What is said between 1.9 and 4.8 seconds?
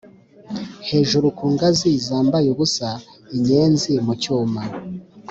zambaye ubusa, inyenzi mu cyuma,